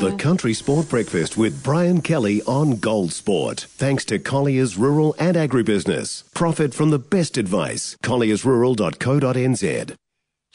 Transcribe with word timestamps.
The 0.00 0.16
Country 0.16 0.54
Sport 0.54 0.88
Breakfast 0.88 1.36
with 1.36 1.62
Brian 1.62 2.00
Kelly 2.00 2.40
on 2.46 2.76
Gold 2.76 3.12
Sport. 3.12 3.66
Thanks 3.68 4.02
to 4.06 4.18
Collier's 4.18 4.78
Rural 4.78 5.14
and 5.18 5.36
Agribusiness. 5.36 6.32
Profit 6.32 6.72
from 6.72 6.88
the 6.88 6.98
best 6.98 7.36
advice. 7.36 7.98
colliersrural.co.nz. 8.02 9.94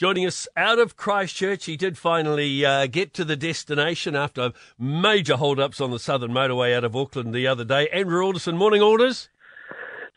Joining 0.00 0.26
us 0.26 0.48
out 0.56 0.80
of 0.80 0.96
Christchurch, 0.96 1.66
he 1.66 1.76
did 1.76 1.96
finally 1.96 2.64
uh, 2.66 2.88
get 2.88 3.14
to 3.14 3.24
the 3.24 3.36
destination 3.36 4.16
after 4.16 4.52
major 4.80 5.36
hold-ups 5.36 5.80
on 5.80 5.92
the 5.92 6.00
southern 6.00 6.32
motorway 6.32 6.74
out 6.74 6.82
of 6.82 6.96
Auckland 6.96 7.32
the 7.32 7.46
other 7.46 7.64
day. 7.64 7.86
Andrew 7.90 8.24
Alderson, 8.24 8.56
morning 8.56 8.82
Alders. 8.82 9.28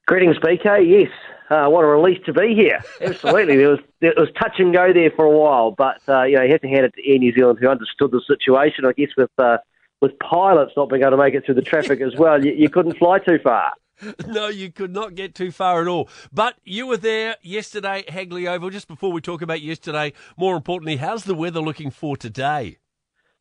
Greetings, 0.07 0.37
BK. 0.39 0.89
Yes, 0.89 1.11
uh, 1.49 1.67
what 1.67 1.83
a 1.83 1.87
relief 1.87 2.23
to 2.25 2.33
be 2.33 2.53
here. 2.53 2.83
Absolutely, 3.01 3.57
there 3.57 3.69
was 3.69 3.79
there 4.01 4.13
was 4.17 4.29
touch 4.39 4.59
and 4.59 4.73
go 4.73 4.93
there 4.93 5.11
for 5.15 5.25
a 5.25 5.31
while, 5.31 5.71
but 5.71 6.01
uh, 6.07 6.23
you 6.23 6.35
know 6.35 6.43
you 6.43 6.51
have 6.51 6.61
to 6.61 6.67
hand 6.67 6.85
it 6.85 6.93
to 6.95 7.09
Air 7.09 7.17
New 7.17 7.33
Zealand 7.33 7.59
who 7.61 7.67
understood 7.67 8.11
the 8.11 8.21
situation. 8.27 8.85
I 8.85 8.93
guess 8.93 9.09
with 9.17 9.31
uh, 9.37 9.57
with 10.01 10.17
pilots 10.19 10.73
not 10.77 10.89
being 10.89 11.01
able 11.01 11.11
to 11.11 11.17
make 11.17 11.33
it 11.33 11.45
through 11.45 11.55
the 11.55 11.61
traffic 11.61 12.01
as 12.01 12.15
well, 12.17 12.43
you, 12.43 12.53
you 12.53 12.69
couldn't 12.69 12.97
fly 12.97 13.19
too 13.19 13.39
far. 13.43 13.73
No, 14.25 14.47
you 14.47 14.71
could 14.71 14.93
not 14.93 15.13
get 15.13 15.35
too 15.35 15.51
far 15.51 15.81
at 15.81 15.87
all. 15.89 16.07
But 16.31 16.55
you 16.63 16.87
were 16.87 16.95
there 16.95 17.35
yesterday 17.41 18.05
Hagley 18.07 18.47
Oval. 18.47 18.69
Just 18.69 18.87
before 18.87 19.11
we 19.11 19.19
talk 19.19 19.41
about 19.41 19.61
yesterday, 19.61 20.13
more 20.37 20.55
importantly, 20.55 20.95
how's 20.95 21.25
the 21.25 21.35
weather 21.35 21.59
looking 21.59 21.91
for 21.91 22.15
today? 22.15 22.77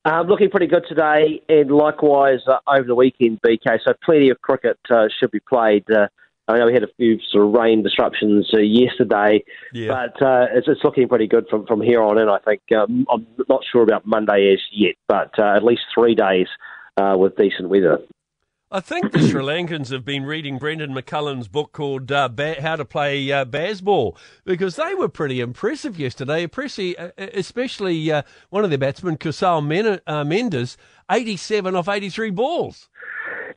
Um, 0.04 0.26
looking 0.26 0.50
pretty 0.50 0.66
good 0.66 0.84
today, 0.88 1.42
and 1.48 1.70
likewise 1.70 2.40
uh, 2.46 2.58
over 2.66 2.84
the 2.84 2.94
weekend, 2.94 3.40
BK. 3.46 3.78
So 3.84 3.92
plenty 4.02 4.30
of 4.30 4.40
cricket 4.40 4.78
uh, 4.90 5.08
should 5.20 5.30
be 5.30 5.40
played. 5.40 5.84
Uh, 5.90 6.08
I 6.48 6.58
know 6.58 6.66
we 6.66 6.72
had 6.72 6.82
a 6.82 6.92
few 6.96 7.18
sort 7.30 7.46
of 7.46 7.52
rain 7.52 7.82
disruptions 7.82 8.48
uh, 8.54 8.60
yesterday, 8.60 9.44
yeah. 9.74 9.88
but 9.88 10.22
uh, 10.26 10.46
it's, 10.54 10.66
it's, 10.66 10.82
looking 10.82 11.06
pretty 11.06 11.26
good 11.26 11.46
from, 11.50 11.66
from 11.66 11.82
here 11.82 12.02
on 12.02 12.18
in. 12.18 12.28
I 12.28 12.38
think 12.38 12.62
um, 12.72 13.06
I'm 13.12 13.26
not 13.50 13.60
sure 13.70 13.82
about 13.82 14.06
Monday 14.06 14.54
as 14.54 14.60
yet, 14.72 14.94
but 15.06 15.38
uh, 15.38 15.56
at 15.56 15.62
least 15.62 15.82
three 15.94 16.14
days 16.14 16.46
uh, 16.96 17.16
with 17.18 17.36
decent 17.36 17.68
weather. 17.68 17.98
I 18.70 18.80
think 18.80 19.12
the 19.12 19.20
Sri 19.20 19.42
Lankans 19.42 19.90
have 19.92 20.04
been 20.04 20.24
reading 20.24 20.58
Brendon 20.58 20.94
McCullum's 20.94 21.48
book 21.48 21.72
called 21.72 22.10
uh, 22.12 22.28
ba- 22.28 22.60
How 22.60 22.76
to 22.76 22.84
Play 22.84 23.30
uh, 23.30 23.44
Bazball 23.44 24.16
because 24.44 24.76
they 24.76 24.94
were 24.94 25.08
pretty 25.08 25.40
impressive 25.40 25.98
yesterday, 25.98 26.48
especially 27.16 28.10
one 28.50 28.64
of 28.64 28.70
their 28.70 28.78
batsmen, 28.78 29.16
Kusal 29.16 29.62
Mendis, 29.62 30.76
87 31.10 31.74
off 31.74 31.88
83 31.88 32.30
balls. 32.30 32.88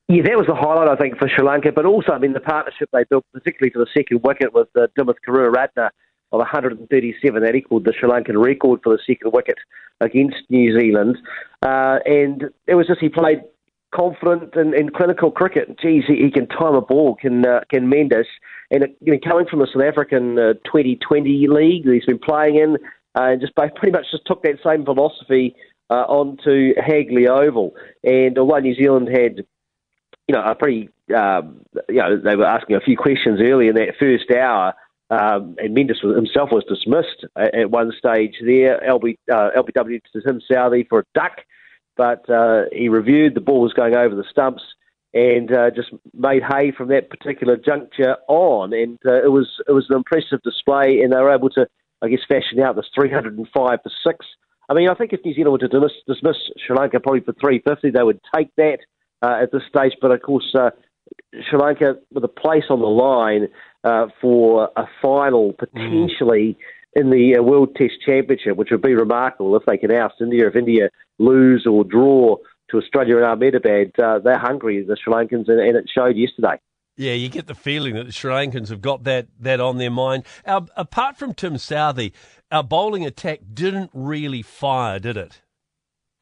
Yeah, 0.08 0.24
that 0.24 0.38
was 0.38 0.48
the 0.48 0.56
highlight, 0.56 0.88
I 0.88 0.96
think, 0.96 1.18
for 1.18 1.28
Sri 1.28 1.46
Lanka. 1.46 1.72
But 1.72 1.86
also, 1.86 2.12
I 2.12 2.20
mean, 2.20 2.34
the 2.34 2.40
partnership 2.40 2.90
they 2.94 3.04
built, 3.10 3.26
particularly 3.34 3.72
for 3.72 3.80
the 3.80 3.92
second 3.96 4.22
wicket 4.24 4.54
with 4.54 4.68
uh, 4.76 4.88
Dimuth 4.98 5.16
Karunaratne 5.28 5.90
of 6.32 6.40
137, 6.40 7.44
that 7.44 7.56
equalled 7.56 7.86
the 7.86 7.94
Sri 7.98 8.10
Lankan 8.10 8.44
record 8.44 8.82
for 8.84 8.96
the 8.96 9.04
second 9.06 9.32
wicket 9.34 9.58
against 10.00 10.38
New 10.50 10.78
Zealand. 10.80 11.18
Uh, 11.62 12.00
and 12.06 12.46
it 12.68 12.76
was 12.76 12.88
just 12.88 13.00
he 13.00 13.10
played 13.10 13.42
confident 13.94 14.56
and, 14.56 14.74
and 14.74 14.94
clinical 14.94 15.32
cricket. 15.32 15.78
Geez, 15.80 16.04
he, 16.08 16.16
he, 16.16 16.32
can 16.32 16.48
time 16.48 16.76
a 16.76 16.82
ball, 16.82 17.16
can 17.16 17.46
uh, 17.46 17.62
can 17.70 17.90
Mendis. 17.92 18.26
And 18.70 18.84
it, 18.84 18.98
you 19.02 19.14
know, 19.14 19.20
coming 19.24 19.46
from 19.48 19.60
the 19.60 19.68
South 19.68 19.84
African 19.84 20.40
uh, 20.40 20.54
2020 20.66 21.48
league 21.48 21.86
that 21.86 21.94
he's 21.94 22.06
been 22.06 22.20
playing 22.20 22.56
in, 22.56 22.78
uh, 23.16 23.24
and 23.24 23.42
just 23.42 23.54
pretty 23.56 23.92
much 23.92 24.06
just 24.12 24.26
took 24.26 24.44
that 24.44 24.60
same 24.66 24.86
philosophy 24.86 25.56
uh, 25.90 26.06
onto 26.08 26.74
Hagley 26.78 27.28
Oval. 27.28 27.74
And 28.04 28.38
although 28.38 28.60
New 28.60 28.76
Zealand 28.76 29.10
had 29.10 29.46
you 30.32 30.38
know, 30.38 30.44
a 30.46 30.56
pretty, 30.56 30.88
um, 31.14 31.60
you 31.90 31.98
know, 31.98 32.18
they 32.18 32.38
were 32.38 32.46
asking 32.46 32.78
a 32.78 32.80
few 32.80 32.96
questions 32.96 33.42
early 33.42 33.68
in 33.68 33.76
that 33.76 33.96
first 34.00 34.32
hour, 34.32 34.74
um, 35.10 35.58
and 35.58 35.76
Mendis 35.76 36.02
himself 36.02 36.52
was 36.54 36.64
dismissed 36.70 37.26
at, 37.36 37.70
one 37.70 37.92
stage 38.00 38.36
there. 38.42 38.80
LB, 38.80 39.18
uh, 39.30 39.50
LBW 39.58 40.00
to 40.14 40.22
Tim 40.22 40.40
Southee 40.50 40.88
for 40.88 41.00
a 41.00 41.04
duck, 41.14 41.42
but 41.98 42.30
uh, 42.30 42.62
he 42.72 42.88
reviewed 42.88 43.36
the 43.36 43.42
ball 43.42 43.60
was 43.60 43.74
going 43.74 43.94
over 43.94 44.16
the 44.16 44.24
stumps 44.32 44.64
and 45.14 45.52
uh, 45.52 45.70
just 45.70 45.90
made 46.14 46.44
hay 46.44 46.72
from 46.72 46.88
that 46.88 47.10
particular 47.10 47.58
juncture 47.58 48.16
on, 48.30 48.72
and 48.72 49.00
uh, 49.06 49.22
it 49.22 49.34
was 49.34 49.50
it 49.68 49.74
was 49.74 49.88
an 49.90 49.98
impressive 49.98 50.42
display, 50.44 51.02
and 51.02 51.12
they 51.12 51.18
were 51.18 51.36
able 51.36 51.50
to, 51.50 51.68
I 52.02 52.08
guess, 52.08 52.22
fashion 52.26 52.62
out 52.62 52.78
this 52.78 52.86
305 52.96 53.52
for 53.54 53.92
six. 54.08 54.26
I 54.70 54.76
mean, 54.76 54.88
I 54.88 54.94
think 54.94 55.12
if 55.12 55.20
New 55.26 55.34
Zealand 55.34 55.52
were 55.52 55.68
to 55.68 55.68
dismiss, 55.68 55.92
dismiss 56.08 56.38
Sri 56.66 56.78
Lanka 56.78 57.02
probably 57.02 57.20
for 57.20 57.34
350, 57.34 57.90
they 57.90 58.04
would 58.04 58.22
take 58.34 58.48
that 58.56 58.78
at 59.28 59.52
this 59.52 59.64
stage. 59.70 59.94
But 60.02 60.12
of 60.12 60.22
course, 60.22 60.56
uh, 60.58 60.72
Sri 61.50 61.60
Lanka 61.60 61.96
with 62.14 62.24
a 62.24 62.28
place 62.28 62.66
on 62.70 62.80
the 62.80 62.88
line 62.88 63.48
uh, 63.84 64.08
for 64.22 64.70
a 64.76 64.86
final 65.02 65.54
potentially. 65.54 66.58
Mm. 66.60 66.66
In 66.94 67.10
the 67.10 67.38
uh, 67.38 67.42
World 67.42 67.74
Test 67.78 67.94
Championship, 68.06 68.58
which 68.58 68.68
would 68.70 68.82
be 68.82 68.94
remarkable 68.96 69.56
if 69.56 69.64
they 69.66 69.78
can 69.78 69.94
oust 69.94 70.16
India. 70.20 70.50
If 70.50 70.58
India 70.58 70.90
lose 71.20 71.66
or 71.66 71.86
draw 71.86 72.36
to 72.70 72.78
Australia 72.78 73.18
in 73.18 73.24
Ahmedabad, 73.24 73.94
uh, 73.98 74.20
they're 74.20 74.38
hungry, 74.38 74.84
the 74.84 74.98
Sri 75.02 75.14
Lankans, 75.14 75.48
and, 75.48 75.62
and 75.62 75.78
it 75.78 75.86
showed 75.90 76.18
yesterday. 76.18 76.60
Yeah, 76.98 77.14
you 77.14 77.30
get 77.30 77.48
the 77.48 77.56
feeling 77.56 77.96
that 77.96 78.08
the 78.08 78.12
Sri 78.12 78.34
Lankans 78.34 78.68
have 78.68 78.82
got 78.82 79.06
that 79.06 79.28
that 79.40 79.62
on 79.62 79.78
their 79.78 79.90
mind. 79.90 80.26
Our, 80.46 80.66
apart 80.76 81.16
from 81.16 81.34
Tim 81.34 81.54
Southee, 81.54 82.12
our 82.52 82.64
bowling 82.64 83.06
attack 83.06 83.40
didn't 83.54 83.92
really 83.94 84.42
fire, 84.42 85.00
did 85.00 85.16
it? 85.16 85.42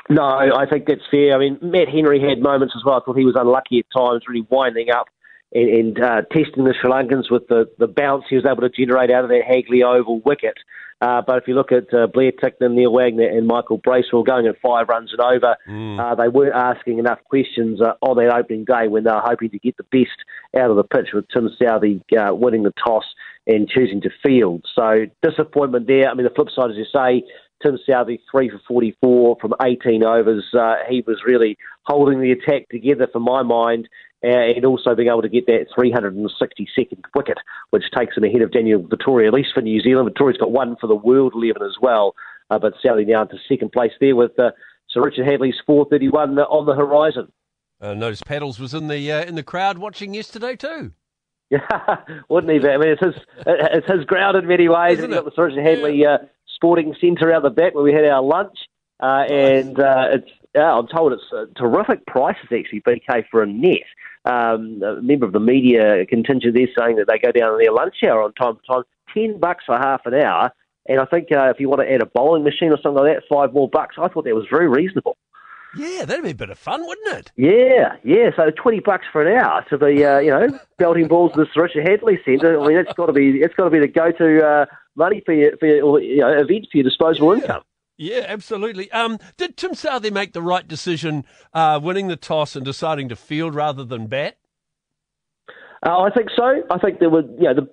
No, 0.10 0.24
I 0.24 0.66
think 0.68 0.88
that's 0.88 1.06
fair. 1.12 1.36
I 1.36 1.38
mean, 1.38 1.60
Matt 1.62 1.88
Henry 1.88 2.20
had 2.20 2.40
moments 2.42 2.74
as 2.76 2.84
well. 2.84 3.00
I 3.00 3.06
thought 3.06 3.18
he 3.18 3.26
was 3.26 3.36
unlucky 3.38 3.80
at 3.80 3.86
times, 3.96 4.24
really 4.28 4.46
winding 4.50 4.90
up 4.90 5.08
and, 5.54 5.70
and 5.70 6.04
uh, 6.04 6.22
testing 6.32 6.64
the 6.64 6.74
Sri 6.80 6.90
Lankans 6.90 7.32
with 7.32 7.48
the, 7.48 7.70
the 7.78 7.88
bounce 7.88 8.26
he 8.30 8.36
was 8.36 8.46
able 8.46 8.62
to 8.62 8.70
generate 8.70 9.12
out 9.12 9.24
of 9.24 9.30
that 9.30 9.44
Hagley 9.48 9.84
Oval 9.84 10.22
wicket. 10.26 10.56
Uh, 11.02 11.22
but 11.26 11.38
if 11.38 11.48
you 11.48 11.54
look 11.54 11.72
at 11.72 11.94
uh, 11.94 12.08
Blair 12.08 12.32
Tickner, 12.32 12.70
Neil 12.70 12.92
Wagner, 12.92 13.28
and 13.28 13.48
Michael 13.48 13.78
Bracewell 13.78 14.24
going 14.24 14.48
at 14.48 14.60
five 14.62 14.90
runs 14.90 15.14
and 15.14 15.22
over, 15.22 15.56
mm. 15.68 15.98
uh, 16.00 16.16
they 16.16 16.28
weren't 16.28 16.56
asking 16.56 17.00
enough 17.00 17.20
questions 17.24 17.80
uh, 17.82 17.94
on 18.02 18.18
that 18.18 18.36
opening 18.36 18.66
day 18.66 18.88
when 18.90 19.06
they 19.06 19.12
were 19.12 19.22
hoping 19.24 19.50
to 19.52 19.60
get 19.60 19.78
the 19.78 19.84
best 19.84 20.18
out 20.58 20.70
of 20.70 20.76
the 20.76 20.84
pitch 20.84 21.10
with 21.14 21.26
Tim 21.34 21.50
Southee 21.62 22.02
uh, 22.18 22.36
winning 22.36 22.64
the 22.64 22.74
toss 22.84 23.06
and 23.48 23.70
choosing 23.70 24.02
to 24.02 24.10
field. 24.22 24.66
So 24.76 25.06
disappointment 25.24 25.88
there. 25.88 26.10
I 26.10 26.14
mean, 26.16 26.26
the 26.26 26.34
flip 26.36 26.50
side, 26.54 26.72
as 26.72 26.76
you 26.76 26.86
say, 26.94 27.24
Tim 27.62 27.78
Southee, 27.88 28.20
three 28.32 28.50
for 28.50 28.62
44 28.68 29.38
from 29.42 29.54
18 29.62 30.04
overs. 30.04 30.46
Uh, 30.54 30.76
he 30.90 31.04
was 31.06 31.18
really 31.26 31.58
holding 31.84 32.22
the 32.22 32.32
attack 32.32 32.70
together, 32.70 33.08
for 33.12 33.20
my 33.20 33.44
mind, 33.44 33.90
uh, 34.24 34.28
and 34.28 34.66
also 34.66 34.96
being 34.96 35.10
able 35.10 35.22
to 35.22 35.30
get 35.30 35.46
that 35.48 35.68
362nd 35.78 37.04
wicket, 37.16 37.38
which 37.72 37.84
takes 37.96 38.18
him 38.18 38.24
ahead 38.24 38.42
of 38.42 38.52
Daniel 38.52 38.82
Vettori, 38.82 39.28
at 39.28 39.34
least 39.34 39.50
for 39.54 39.62
New 39.62 39.82
Zealand. 39.82 40.10
Vettori's 40.10 40.38
got 40.38 40.52
one 40.52 40.76
for 40.80 40.88
the 40.88 40.96
World 40.96 41.34
11 41.36 41.62
as 41.64 41.76
well, 41.82 42.16
uh, 42.50 42.60
but 42.60 42.74
Southee 42.84 43.08
now 43.08 43.24
into 43.24 43.38
second 43.48 43.72
place 43.72 43.92
there 44.00 44.16
with 44.16 44.38
uh, 44.40 44.52
Sir 44.90 45.04
Richard 45.04 45.26
Hadlee's 45.26 45.62
431 45.66 46.40
on 46.40 46.66
the 46.66 46.76
horizon. 46.76 47.32
Uh, 47.82 47.94
notice 47.94 48.22
Paddles 48.22 48.60
was 48.60 48.74
in 48.74 48.88
the 48.88 49.10
uh, 49.10 49.24
in 49.24 49.36
the 49.36 49.44
crowd 49.44 49.78
watching 49.78 50.14
yesterday 50.14 50.56
too. 50.56 50.92
Yeah, 51.50 51.60
wouldn't 52.30 52.52
he? 52.52 52.60
Be? 52.60 52.68
I 52.68 52.78
mean, 52.78 52.90
it's 52.90 53.02
his 53.02 53.16
it's 53.48 53.90
his 53.90 54.04
ground 54.04 54.36
in 54.36 54.48
many 54.48 54.68
ways. 54.68 54.98
Isn't 54.98 55.06
and 55.06 55.14
you've 55.14 55.24
got 55.24 55.34
the 55.34 55.36
Sir 55.36 55.46
Richard 55.46 55.64
Hadlee 55.64 56.06
uh, 56.06 56.26
Sporting 56.60 56.94
Centre 57.00 57.32
out 57.32 57.44
the 57.44 57.50
back 57.50 57.74
where 57.74 57.84
we 57.84 57.94
had 57.94 58.06
our 58.06 58.22
lunch. 58.22 58.58
Uh, 59.02 59.24
and 59.30 59.80
uh, 59.80 60.10
it's 60.12 60.30
yeah, 60.54 60.74
I'm 60.74 60.88
told 60.88 61.14
it's 61.14 61.24
uh, 61.32 61.46
terrific 61.56 62.06
prices 62.06 62.48
actually, 62.52 62.82
BK, 62.82 63.24
for 63.32 63.44
a 63.44 63.48
net. 63.48 63.84
Um, 64.26 64.82
a 64.84 65.02
member 65.02 65.26
of 65.26 65.32
the 65.32 65.40
media 65.40 66.06
contingent 66.06 66.54
there 66.54 66.68
saying 66.78 66.98
that 66.98 67.06
they 67.08 67.18
go 67.18 67.32
down 67.32 67.54
in 67.54 67.60
their 67.60 67.72
lunch 67.72 67.96
hour 68.04 68.22
on 68.22 68.34
time 68.34 68.56
to 68.58 68.74
time, 68.74 68.84
10 69.14 69.40
bucks 69.40 69.64
for 69.66 69.78
half 69.78 70.02
an 70.06 70.16
hour. 70.16 70.52
And 70.88 71.00
I 71.00 71.06
think 71.06 71.32
uh, 71.32 71.50
if 71.50 71.60
you 71.60 71.70
want 71.70 71.82
to 71.82 71.92
add 71.92 72.02
a 72.02 72.06
bowling 72.06 72.44
machine 72.44 72.72
or 72.72 72.78
something 72.82 73.04
like 73.04 73.16
that, 73.16 73.24
five 73.30 73.54
more 73.54 73.70
bucks. 73.70 73.96
I 73.98 74.08
thought 74.08 74.26
that 74.26 74.36
was 74.36 74.48
very 74.50 74.68
reasonable. 74.68 75.16
Yeah, 75.78 76.06
that'd 76.06 76.24
be 76.24 76.32
a 76.32 76.36
bit 76.36 76.50
of 76.50 76.58
fun, 76.58 76.86
wouldn't 76.86 77.20
it? 77.20 77.32
Yeah, 77.36 77.96
yeah. 78.04 78.32
So 78.36 78.50
twenty 78.50 78.80
bucks 78.80 79.06
for 79.12 79.22
an 79.22 79.38
hour 79.38 79.64
to 79.70 79.78
be, 79.78 80.04
uh, 80.04 80.18
you 80.18 80.32
know, 80.32 80.48
belting 80.80 81.08
balls 81.08 81.34
to 81.34 81.46
the 81.46 81.62
Richard 81.62 81.86
Hadlee 81.86 82.24
Centre. 82.26 82.60
I 82.60 82.68
mean, 82.68 82.76
that's 82.76 82.96
got 82.98 83.06
to 83.06 83.14
be, 83.14 83.40
it's 83.42 83.54
got 83.54 83.66
to 83.66 83.70
be 83.70 83.80
the 83.80 83.88
go-to 83.88 84.44
uh, 84.44 84.66
money 85.00 85.24
for 85.26 85.34
your, 85.34 85.58
for 85.58 85.66
your, 85.66 86.00
you 86.00 86.18
know, 86.18 86.32
event 86.32 86.68
for 86.72 86.78
your 86.78 86.84
disposable 86.84 87.36
yeah. 87.36 87.42
income. 87.42 87.62
Yeah, 87.98 88.26
absolutely. 88.28 88.92
Um, 88.92 89.18
did 89.36 89.58
Tim 89.58 89.72
Southee 89.72 90.12
make 90.12 90.34
the 90.34 90.42
right 90.42 90.66
decision, 90.66 91.26
uh, 91.54 91.80
winning 91.84 92.08
the 92.08 92.16
toss 92.16 92.56
and 92.56 92.64
deciding 92.64 93.10
to 93.10 93.16
field 93.16 93.56
rather 93.56 93.84
than 93.84 94.08
bat? 94.08 94.38
Uh, 95.86 96.02
I 96.02 96.10
think 96.10 96.30
so. 96.36 96.64
I 96.70 96.78
think 96.78 97.00
there 97.00 97.10
were, 97.10 97.24
you 97.24 97.44
know, 97.44 97.54
the, 97.56 97.70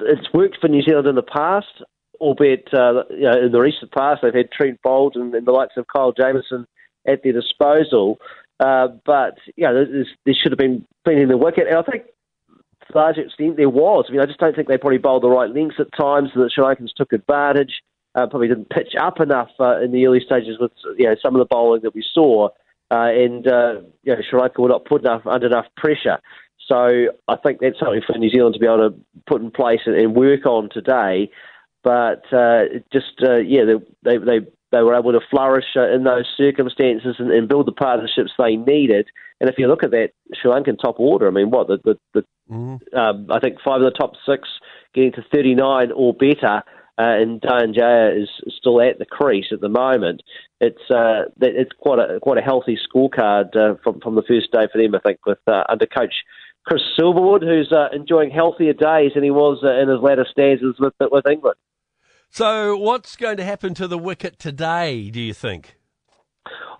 it's 0.00 0.32
worked 0.32 0.58
for 0.60 0.68
New 0.68 0.82
Zealand 0.82 1.06
in 1.06 1.14
the 1.14 1.22
past, 1.22 1.82
albeit, 2.20 2.68
uh, 2.72 3.04
you 3.10 3.22
know, 3.22 3.46
in 3.46 3.52
the 3.52 3.60
recent 3.60 3.92
past 3.92 4.22
they've 4.22 4.34
had 4.34 4.50
Trent 4.50 4.80
Boult 4.84 5.16
and, 5.16 5.34
and 5.34 5.46
the 5.46 5.52
likes 5.52 5.74
of 5.76 5.86
Kyle 5.86 6.12
Jamieson 6.12 6.66
at 7.06 7.22
their 7.22 7.32
disposal. 7.32 8.18
Uh, 8.58 8.88
but 9.04 9.38
you 9.56 9.64
know, 9.64 9.84
there 10.24 10.34
should 10.34 10.52
have 10.52 10.58
been 10.58 10.86
plenty 11.04 11.22
in 11.22 11.28
the 11.28 11.36
wicket, 11.36 11.66
and 11.66 11.76
I 11.76 11.82
think 11.82 12.04
large 12.94 13.18
extent 13.18 13.56
there 13.56 13.68
was. 13.68 14.06
I 14.08 14.12
mean, 14.12 14.20
I 14.20 14.26
just 14.26 14.38
don't 14.38 14.54
think 14.54 14.68
they 14.68 14.78
probably 14.78 14.98
bowled 14.98 15.22
the 15.22 15.30
right 15.30 15.50
lengths 15.50 15.80
at 15.80 15.92
times, 15.96 16.30
so 16.34 16.40
that 16.40 16.52
Sri 16.52 16.88
took 16.96 17.12
advantage. 17.12 17.82
Uh, 18.14 18.26
probably 18.26 18.48
didn't 18.48 18.68
pitch 18.68 18.94
up 19.00 19.20
enough 19.20 19.48
uh, 19.58 19.80
in 19.80 19.90
the 19.90 20.06
early 20.06 20.20
stages 20.20 20.58
with 20.60 20.72
you 20.98 21.06
know 21.06 21.16
some 21.22 21.34
of 21.34 21.38
the 21.38 21.46
bowling 21.46 21.80
that 21.82 21.94
we 21.94 22.04
saw, 22.12 22.48
uh, 22.90 23.08
and 23.08 23.46
uh, 23.46 23.80
you 24.02 24.14
know 24.14 24.48
were 24.58 24.68
not 24.68 24.84
put 24.84 25.00
enough 25.02 25.26
under 25.26 25.46
enough 25.46 25.66
pressure. 25.76 26.18
So 26.68 27.06
I 27.28 27.36
think 27.36 27.60
that's 27.60 27.78
something 27.78 28.02
for 28.06 28.16
New 28.18 28.30
Zealand 28.30 28.54
to 28.54 28.60
be 28.60 28.66
able 28.66 28.90
to 28.90 28.96
put 29.26 29.40
in 29.40 29.50
place 29.50 29.80
and, 29.86 29.96
and 29.96 30.14
work 30.14 30.46
on 30.46 30.68
today. 30.70 31.30
But 31.82 32.32
uh, 32.32 32.64
just 32.92 33.20
uh, 33.22 33.38
yeah, 33.38 33.62
they, 33.64 34.18
they, 34.18 34.18
they 34.18 34.46
they 34.72 34.82
were 34.82 34.98
able 34.98 35.12
to 35.12 35.20
flourish 35.30 35.76
uh, 35.76 35.94
in 35.94 36.04
those 36.04 36.26
circumstances 36.36 37.16
and, 37.18 37.30
and, 37.30 37.48
build 37.48 37.66
the 37.66 37.72
partnerships 37.72 38.32
they 38.38 38.56
needed. 38.56 39.06
And 39.40 39.48
if 39.48 39.56
you 39.58 39.68
look 39.68 39.84
at 39.84 39.90
that 39.90 40.10
Sri 40.34 40.50
Lankan 40.50 40.78
top 40.80 40.98
order, 40.98 41.28
I 41.28 41.30
mean, 41.30 41.50
what 41.50 41.68
the, 41.68 41.78
the, 41.84 41.98
the 42.14 42.24
mm-hmm. 42.50 42.98
um, 42.98 43.26
I 43.30 43.38
think 43.38 43.58
five 43.64 43.82
of 43.82 43.92
the 43.92 43.98
top 43.98 44.14
six 44.26 44.48
getting 44.94 45.12
to 45.12 45.24
39 45.32 45.92
or 45.92 46.14
better. 46.14 46.62
Uh, 46.98 47.16
and 47.16 47.42
Jaya 47.74 48.10
is 48.14 48.28
still 48.58 48.80
at 48.80 48.98
the 48.98 49.06
crease 49.06 49.46
at 49.50 49.60
the 49.60 49.68
moment. 49.68 50.22
It's 50.60 50.90
uh, 50.90 51.24
it's 51.40 51.72
quite 51.78 51.98
a 51.98 52.20
quite 52.20 52.36
a 52.36 52.42
healthy 52.42 52.76
scorecard 52.76 53.56
uh, 53.56 53.76
from 53.82 53.98
from 54.00 54.14
the 54.14 54.22
first 54.22 54.52
day 54.52 54.68
for 54.70 54.80
them. 54.80 54.94
I 54.94 54.98
think 54.98 55.18
with 55.24 55.38
uh, 55.46 55.64
under 55.70 55.86
coach 55.86 56.14
Chris 56.66 56.82
Silverwood, 56.98 57.42
who's 57.42 57.72
uh, 57.72 57.88
enjoying 57.94 58.30
healthier 58.30 58.74
days 58.74 59.12
than 59.14 59.24
he 59.24 59.30
was 59.30 59.60
uh, 59.64 59.80
in 59.80 59.88
his 59.88 60.00
latter 60.00 60.26
stanzas 60.30 60.76
with 60.78 60.92
with 61.00 61.26
England. 61.26 61.56
So, 62.34 62.78
what's 62.78 63.14
going 63.14 63.36
to 63.36 63.44
happen 63.44 63.74
to 63.74 63.86
the 63.86 63.98
wicket 63.98 64.38
today? 64.38 65.10
Do 65.10 65.20
you 65.20 65.34
think? 65.34 65.76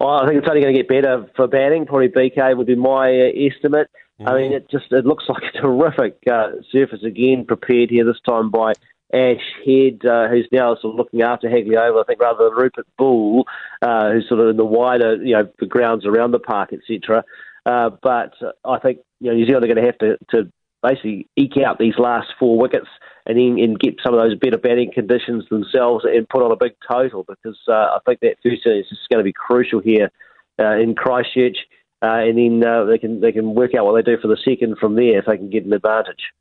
Oh, 0.00 0.08
I 0.08 0.26
think 0.26 0.38
it's 0.38 0.49
only 0.49 0.62
going 0.62 0.75
to 0.75 0.82
get 0.82 0.88
better 0.88 1.26
for 1.37 1.46
batting. 1.46 1.84
Probably 1.84 2.08
BK 2.08 2.56
would 2.56 2.66
be 2.66 2.75
my 2.75 3.10
uh, 3.10 3.28
estimate. 3.37 3.90
Mm. 4.19 4.31
I 4.31 4.38
mean, 4.38 4.52
it 4.54 4.70
just 4.70 4.90
it 4.93 5.04
looks 5.04 5.25
like 5.28 5.43
a 5.54 5.60
terrific 5.60 6.16
uh, 6.26 6.52
surface 6.70 7.02
again, 7.04 7.44
prepared 7.46 7.90
here 7.90 8.06
this 8.06 8.16
time 8.26 8.50
by 8.50 8.72
Ash 9.12 9.44
Head, 9.66 10.06
uh, 10.06 10.28
who's 10.28 10.49
now 10.52 10.75
sort 10.76 10.94
of 10.94 10.96
looking 10.96 11.20
after 11.20 11.50
Hagley 11.50 11.76
Oval, 11.76 12.00
I 12.00 12.05
think, 12.05 12.22
rather 12.22 12.44
than 12.44 12.55
Rupert 12.55 12.87
Bull, 12.96 13.44
uh, 13.82 14.10
who's 14.10 14.26
sort 14.31 14.40
of 14.40 14.48
in 14.48 14.56
the 14.56 14.64
wider, 14.64 15.16
you 15.16 15.37
know, 15.37 15.46
the 15.60 15.66
grounds 15.66 16.06
around 16.06 16.31
the 16.31 16.38
park, 16.38 16.72
etc. 16.72 17.25
Uh, 17.66 17.90
but 18.02 18.32
I 18.64 18.78
think 18.78 19.00
you 19.20 19.28
know 19.28 19.37
New 19.37 19.44
Zealand 19.44 19.66
are 19.66 19.75
going 19.75 19.84
to 19.84 19.93
have 19.93 19.98
to, 19.98 20.16
to 20.31 20.50
basically 20.82 21.28
eke 21.37 21.58
out 21.58 21.78
these 21.78 21.98
last 21.98 22.28
four 22.38 22.58
wickets 22.58 22.88
and 23.26 23.38
then 23.38 23.58
and 23.62 23.78
get 23.78 23.96
some 24.02 24.14
of 24.14 24.20
those 24.20 24.38
better 24.38 24.58
batting 24.58 24.92
conditions 24.92 25.44
themselves 25.48 26.04
and 26.04 26.28
put 26.28 26.42
on 26.42 26.50
a 26.50 26.56
big 26.56 26.72
total 26.88 27.24
because 27.24 27.58
uh, 27.69 27.72
I 27.72 27.98
think 28.06 28.20
that 28.20 28.36
first 28.42 28.66
innings 28.66 28.86
is 28.90 28.98
going 29.10 29.19
to 29.20 29.24
be 29.24 29.32
crucial 29.32 29.80
here 29.80 30.10
uh, 30.58 30.76
in 30.76 30.94
Christchurch. 30.94 31.56
Uh, 32.02 32.19
and 32.26 32.36
then 32.36 32.69
uh, 32.69 32.84
they 32.84 32.98
can 32.98 33.20
they 33.20 33.30
can 33.30 33.54
work 33.54 33.74
out 33.76 33.84
what 33.84 33.94
they 33.94 34.02
do 34.02 34.20
for 34.20 34.26
the 34.26 34.36
second 34.44 34.76
from 34.78 34.96
there 34.96 35.19
if 35.19 35.26
they 35.26 35.36
can 35.36 35.50
get 35.50 35.64
an 35.64 35.72
advantage. 35.72 36.32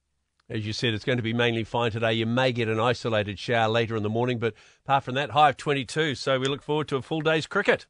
As 0.49 0.65
you 0.65 0.73
said, 0.73 0.93
it's 0.93 1.05
going 1.05 1.19
to 1.19 1.23
be 1.23 1.33
mainly 1.33 1.63
fine 1.63 1.91
today. 1.91 2.13
You 2.13 2.25
may 2.25 2.51
get 2.51 2.67
an 2.67 2.79
isolated 2.79 3.39
shower 3.39 3.69
later 3.69 3.95
in 3.95 4.03
the 4.03 4.09
morning, 4.09 4.37
but 4.37 4.53
apart 4.83 5.03
from 5.05 5.15
that, 5.15 5.29
high 5.29 5.49
of 5.49 5.57
22. 5.57 6.15
So 6.15 6.39
we 6.39 6.47
look 6.47 6.61
forward 6.61 6.89
to 6.89 6.97
a 6.97 7.01
full 7.01 7.21
day's 7.21 7.47
cricket. 7.47 7.85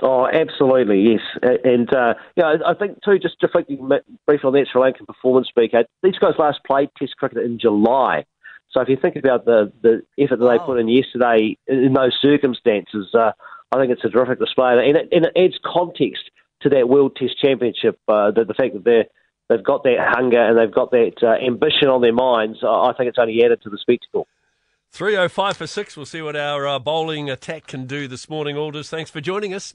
Oh, 0.00 0.26
absolutely, 0.26 1.00
yes. 1.00 1.20
And, 1.64 1.92
uh, 1.92 2.14
you 2.36 2.42
know, 2.42 2.58
I 2.64 2.74
think, 2.74 3.02
too, 3.04 3.18
just 3.18 3.36
reflecting 3.42 3.78
briefly 4.26 4.46
on 4.46 4.52
that 4.52 4.66
Sri 4.70 4.80
Lankan 4.80 5.06
performance 5.06 5.48
speaker, 5.48 5.84
these 6.02 6.18
guys 6.18 6.34
last 6.38 6.60
played 6.64 6.90
Test 6.96 7.16
cricket 7.16 7.38
in 7.38 7.58
July. 7.58 8.24
So 8.70 8.80
if 8.80 8.88
you 8.88 8.96
think 9.00 9.16
about 9.16 9.44
the, 9.44 9.72
the 9.82 10.02
effort 10.18 10.38
that 10.38 10.44
wow. 10.44 10.52
they 10.52 10.64
put 10.64 10.78
in 10.78 10.88
yesterday 10.88 11.56
in 11.66 11.94
those 11.94 12.16
circumstances, 12.20 13.08
uh, 13.14 13.32
I 13.72 13.78
think 13.78 13.90
it's 13.90 14.04
a 14.04 14.10
terrific 14.10 14.38
display. 14.38 14.88
And 14.88 14.96
it, 14.96 15.08
and 15.10 15.26
it 15.26 15.32
adds 15.36 15.58
context 15.64 16.30
to 16.62 16.68
that 16.70 16.88
World 16.88 17.16
Test 17.16 17.38
Championship, 17.40 17.98
uh, 18.06 18.30
the, 18.30 18.44
the 18.44 18.54
fact 18.54 18.74
that 18.74 18.84
they're 18.84 19.06
they've 19.48 19.64
got 19.64 19.82
that 19.84 19.96
hunger 19.98 20.40
and 20.40 20.58
they've 20.58 20.74
got 20.74 20.90
that 20.90 21.14
uh, 21.22 21.44
ambition 21.44 21.88
on 21.88 22.02
their 22.02 22.12
minds. 22.12 22.58
I 22.62 22.92
think 22.96 23.08
it's 23.08 23.18
only 23.18 23.42
added 23.42 23.62
to 23.62 23.70
the 23.70 23.78
spectacle. 23.78 24.28
305 24.90 25.56
for 25.56 25.66
6. 25.66 25.96
We'll 25.96 26.06
see 26.06 26.22
what 26.22 26.36
our 26.36 26.66
uh, 26.66 26.78
bowling 26.78 27.30
attack 27.30 27.66
can 27.66 27.86
do 27.86 28.08
this 28.08 28.28
morning, 28.28 28.56
Alders. 28.56 28.90
Thanks 28.90 29.10
for 29.10 29.20
joining 29.20 29.54
us. 29.54 29.74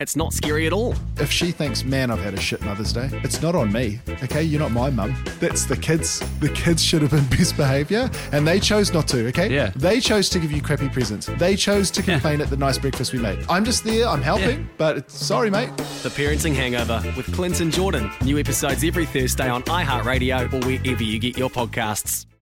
It's 0.00 0.14
not 0.14 0.32
scary 0.32 0.64
at 0.68 0.72
all. 0.72 0.94
If 1.16 1.32
she 1.32 1.50
thinks, 1.50 1.82
man, 1.82 2.12
I've 2.12 2.20
had 2.20 2.32
a 2.32 2.40
shit 2.40 2.62
Mother's 2.62 2.92
Day, 2.92 3.10
it's 3.24 3.42
not 3.42 3.56
on 3.56 3.72
me, 3.72 4.00
okay? 4.22 4.44
You're 4.44 4.60
not 4.60 4.70
my 4.70 4.90
mum. 4.90 5.16
That's 5.40 5.64
the 5.64 5.76
kids. 5.76 6.22
The 6.38 6.50
kids 6.50 6.80
should 6.80 7.02
have 7.02 7.10
been 7.18 7.26
best 7.26 7.56
behaviour, 7.56 8.08
and 8.30 8.46
they 8.46 8.60
chose 8.60 8.92
not 8.92 9.08
to, 9.08 9.26
okay? 9.28 9.52
Yeah. 9.52 9.72
They 9.74 9.98
chose 9.98 10.28
to 10.30 10.38
give 10.38 10.52
you 10.52 10.62
crappy 10.62 10.88
presents. 10.88 11.26
They 11.38 11.56
chose 11.56 11.90
to 11.90 12.02
complain 12.02 12.38
yeah. 12.38 12.44
at 12.44 12.50
the 12.50 12.56
nice 12.56 12.78
breakfast 12.78 13.12
we 13.12 13.18
made. 13.18 13.44
I'm 13.48 13.64
just 13.64 13.82
there, 13.82 14.06
I'm 14.06 14.22
helping, 14.22 14.60
yeah. 14.60 14.66
but 14.76 15.10
sorry, 15.10 15.50
mate. 15.50 15.76
The 16.04 16.10
Parenting 16.10 16.54
Hangover 16.54 17.02
with 17.16 17.34
Clinton 17.34 17.72
Jordan. 17.72 18.08
New 18.22 18.38
episodes 18.38 18.84
every 18.84 19.04
Thursday 19.04 19.48
on 19.48 19.64
iHeartRadio 19.64 20.52
or 20.52 20.64
wherever 20.64 21.02
you 21.02 21.18
get 21.18 21.36
your 21.36 21.50
podcasts. 21.50 22.28